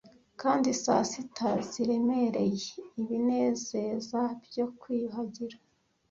kandi 0.41 0.69
saa 0.83 1.03
sita 1.11 1.49
ziremereye 1.71 2.67
ibinezeza 3.01 4.21
byo 4.45 4.65
kwiyuhagira 4.79 5.57